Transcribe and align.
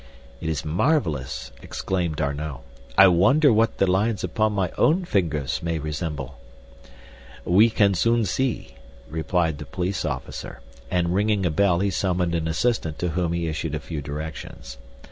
"It 0.41 0.49
is 0.49 0.65
marvelous," 0.65 1.51
exclaimed 1.61 2.15
D'Arnot. 2.15 2.63
"I 2.97 3.07
wonder 3.07 3.53
what 3.53 3.77
the 3.77 3.85
lines 3.85 4.23
upon 4.23 4.51
my 4.51 4.71
own 4.75 5.05
fingers 5.05 5.61
may 5.61 5.77
resemble." 5.77 6.39
"We 7.45 7.69
can 7.69 7.93
soon 7.93 8.25
see," 8.25 8.73
replied 9.07 9.59
the 9.59 9.65
police 9.67 10.03
officer, 10.03 10.61
and 10.89 11.13
ringing 11.13 11.45
a 11.45 11.51
bell 11.51 11.81
he 11.81 11.91
summoned 11.91 12.33
an 12.33 12.47
assistant 12.47 12.97
to 12.97 13.09
whom 13.09 13.31
he 13.33 13.47
issued 13.47 13.75
a 13.75 13.79
few 13.79 14.01
directions. 14.01 14.79